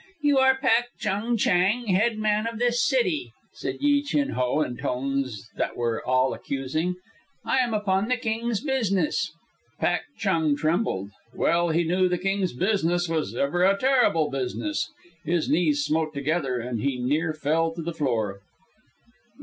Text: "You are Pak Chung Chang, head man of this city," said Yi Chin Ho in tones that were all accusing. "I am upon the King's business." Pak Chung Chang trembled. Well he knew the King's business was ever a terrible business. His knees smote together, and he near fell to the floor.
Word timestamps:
"You 0.23 0.39
are 0.39 0.55
Pak 0.57 0.85
Chung 0.97 1.37
Chang, 1.37 1.85
head 1.85 2.17
man 2.17 2.47
of 2.47 2.57
this 2.57 2.83
city," 2.83 3.31
said 3.53 3.75
Yi 3.81 4.01
Chin 4.01 4.29
Ho 4.31 4.61
in 4.61 4.75
tones 4.75 5.47
that 5.57 5.77
were 5.77 6.03
all 6.03 6.33
accusing. 6.33 6.95
"I 7.45 7.57
am 7.59 7.75
upon 7.75 8.07
the 8.07 8.17
King's 8.17 8.61
business." 8.63 9.29
Pak 9.79 10.01
Chung 10.17 10.53
Chang 10.53 10.57
trembled. 10.57 11.11
Well 11.35 11.69
he 11.69 11.83
knew 11.83 12.09
the 12.09 12.17
King's 12.17 12.53
business 12.53 13.07
was 13.07 13.35
ever 13.35 13.63
a 13.63 13.77
terrible 13.77 14.31
business. 14.31 14.89
His 15.23 15.47
knees 15.51 15.83
smote 15.85 16.15
together, 16.15 16.57
and 16.57 16.81
he 16.81 16.97
near 16.97 17.31
fell 17.31 17.71
to 17.75 17.83
the 17.83 17.93
floor. 17.93 18.39